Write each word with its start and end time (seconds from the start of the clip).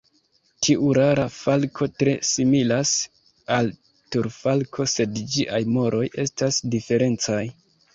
Tiu 0.67 0.87
rara 0.97 1.25
falko 1.33 1.89
tre 1.99 2.15
similas 2.31 2.95
al 3.59 3.71
Turfalko, 4.17 4.91
sed 4.99 5.25
ĝiaj 5.37 5.65
moroj 5.79 6.05
estas 6.29 6.65
diferencaj. 6.77 7.43